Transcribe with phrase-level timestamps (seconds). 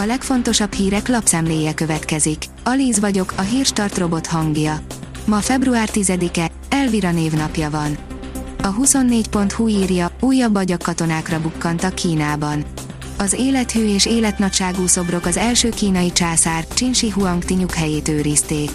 [0.00, 2.44] A legfontosabb hírek lapszemléje következik.
[2.64, 4.80] Alíz vagyok, a hírstart robot hangja.
[5.26, 7.96] Ma február 10-e, Elvira névnapja van.
[8.62, 12.64] A 24.hu írja, újabb agyakkatonákra bukkantak Kínában.
[13.18, 18.70] Az élethű és életnagyságú szobrok az első kínai császár, Csinsi Huangti nyughelyét őrizték.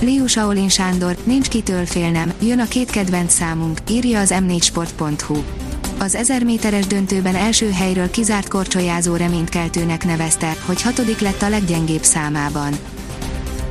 [0.00, 5.65] Liu Shaolin Sándor, nincs kitől félnem, jön a két kedvenc számunk, írja az m4sport.hu.
[5.98, 12.02] Az 1000 méteres döntőben első helyről kizárt korcsolyázó reménykeltőnek nevezte, hogy hatodik lett a leggyengébb
[12.02, 12.72] számában.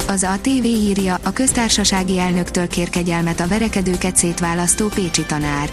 [0.08, 5.70] Az a TV írja, a köztársasági elnöktől kér kegyelmet a verekedőket szétválasztó Pécsi tanár.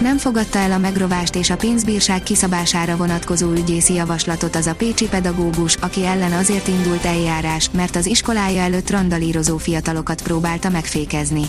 [0.00, 5.08] Nem fogadta el a megrovást és a pénzbírság kiszabására vonatkozó ügyészi javaslatot az a pécsi
[5.08, 11.42] pedagógus, aki ellen azért indult eljárás, mert az iskolája előtt randalírozó fiatalokat próbálta megfékezni.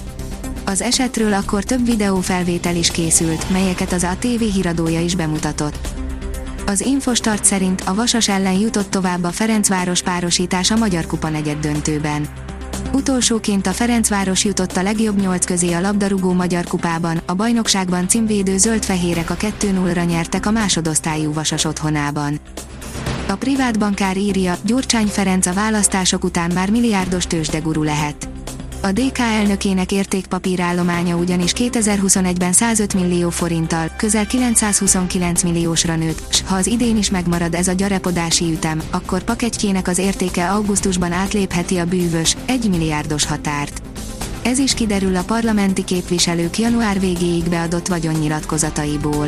[0.69, 5.87] Az esetről akkor több videófelvétel is készült, melyeket az ATV híradója is bemutatott.
[6.65, 11.59] Az Infostart szerint a Vasas ellen jutott tovább a Ferencváros párosítás a Magyar Kupa negyed
[11.59, 12.27] döntőben.
[12.93, 18.57] Utolsóként a Ferencváros jutott a legjobb nyolc közé a labdarúgó Magyar Kupában, a bajnokságban címvédő
[18.57, 22.39] zöldfehérek a 2-0-ra nyertek a másodosztályú Vasas otthonában.
[23.27, 28.28] A privát bankár írja, Gyurcsány Ferenc a választások után már milliárdos tőzsdeguru lehet.
[28.81, 36.55] A DK elnökének értékpapírállománya ugyanis 2021-ben 105 millió forinttal, közel 929 milliósra nőtt, s ha
[36.55, 41.85] az idén is megmarad ez a gyarepodási ütem, akkor paketjének az értéke augusztusban átlépheti a
[41.85, 43.81] bűvös, 1 milliárdos határt.
[44.43, 49.27] Ez is kiderül a parlamenti képviselők január végéig beadott vagyonnyilatkozataiból.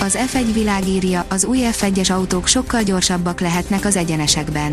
[0.00, 4.72] Az F1 világírja, az új F1-es autók sokkal gyorsabbak lehetnek az egyenesekben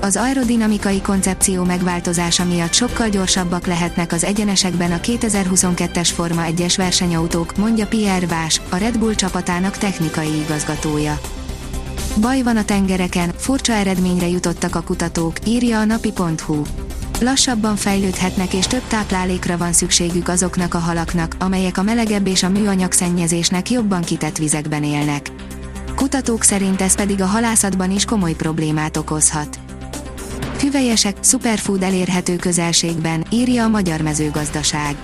[0.00, 7.56] az aerodinamikai koncepció megváltozása miatt sokkal gyorsabbak lehetnek az egyenesekben a 2022-es Forma 1-es versenyautók,
[7.56, 11.20] mondja Pierre Vás, a Red Bull csapatának technikai igazgatója.
[12.20, 16.62] Baj van a tengereken, furcsa eredményre jutottak a kutatók, írja a napi.hu.
[17.20, 22.48] Lassabban fejlődhetnek és több táplálékra van szükségük azoknak a halaknak, amelyek a melegebb és a
[22.48, 25.30] műanyag szennyezésnek jobban kitett vizekben élnek.
[25.94, 29.58] Kutatók szerint ez pedig a halászatban is komoly problémát okozhat.
[30.60, 34.96] Hüvelyesek, superfood elérhető közelségben, írja a Magyar Mezőgazdaság.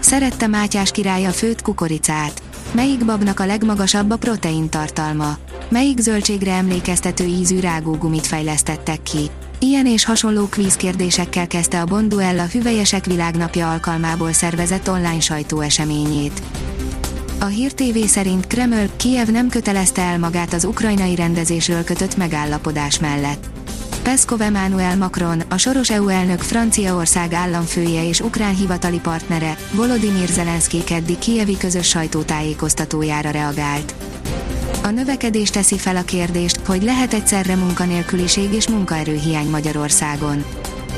[0.00, 2.42] Szerette Mátyás király a főtt kukoricát.
[2.72, 5.38] Melyik babnak a legmagasabb a protein tartalma?
[5.68, 9.30] Melyik zöldségre emlékeztető ízű rágógumit fejlesztettek ki?
[9.58, 16.42] Ilyen és hasonló kvíz kérdésekkel kezdte a Bonduella Hüvelyesek Világnapja alkalmából szervezett online sajtóeseményét.
[17.40, 22.98] A Hír TV szerint Kreml, Kiev nem kötelezte el magát az ukrajnai rendezésről kötött megállapodás
[22.98, 23.50] mellett.
[24.08, 30.84] Peszkov Emmanuel Macron, a soros EU elnök Franciaország államfője és ukrán hivatali partnere, Volodymyr Zelenszky
[30.84, 33.94] keddi kievi közös sajtótájékoztatójára reagált.
[34.82, 40.44] A növekedés teszi fel a kérdést, hogy lehet egyszerre munkanélküliség és munkaerőhiány Magyarországon.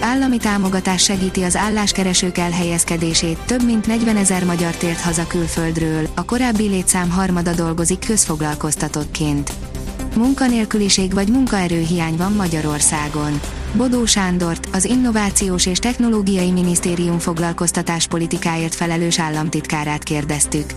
[0.01, 6.25] Állami támogatás segíti az álláskeresők elhelyezkedését, több mint 40 ezer magyar tért haza külföldről, a
[6.25, 9.70] korábbi létszám harmada dolgozik közfoglalkoztatottként.
[10.17, 13.41] Munkanélküliség vagy munkaerőhiány van Magyarországon.
[13.75, 20.75] Bodó Sándort, az Innovációs és Technológiai Minisztérium foglalkoztatáspolitikáért felelős államtitkárát kérdeztük.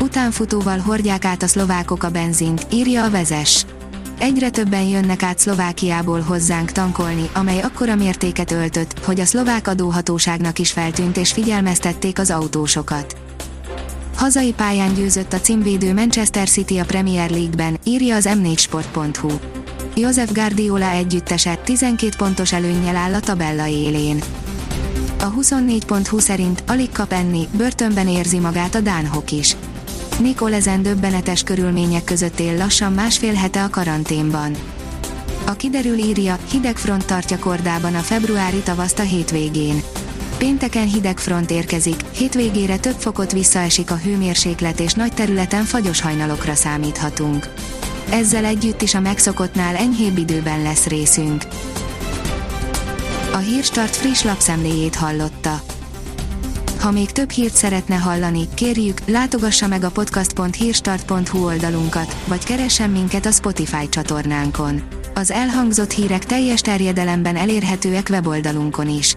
[0.00, 3.66] Utánfutóval hordják át a szlovákok a benzint, írja a vezes.
[4.18, 10.58] Egyre többen jönnek át Szlovákiából hozzánk tankolni, amely akkora mértéket öltött, hogy a szlovák adóhatóságnak
[10.58, 13.16] is feltűnt és figyelmeztették az autósokat.
[14.22, 19.30] Hazai pályán győzött a címvédő Manchester City a Premier League-ben, írja az m4sport.hu.
[19.96, 24.22] Josef Guardiola együttese 12 pontos előnnyel áll a tabella élén.
[25.20, 29.56] A 24.hu szerint alig kap enni, börtönben érzi magát a Dánhok is.
[30.18, 34.56] Nikolezen döbbenetes körülmények között él lassan másfél hete a karanténban.
[35.46, 39.82] A kiderül írja, hideg front tartja kordában a februári tavaszt a hétvégén.
[40.42, 46.54] Pénteken hideg front érkezik, hétvégére több fokot visszaesik a hőmérséklet és nagy területen fagyos hajnalokra
[46.54, 47.48] számíthatunk.
[48.10, 51.46] Ezzel együtt is a megszokottnál enyhébb időben lesz részünk.
[53.32, 55.62] A Hírstart friss lapszemléjét hallotta.
[56.80, 63.26] Ha még több hírt szeretne hallani, kérjük, látogassa meg a podcast.hírstart.hu oldalunkat, vagy keressen minket
[63.26, 64.82] a Spotify csatornánkon.
[65.14, 69.16] Az elhangzott hírek teljes terjedelemben elérhetőek weboldalunkon is.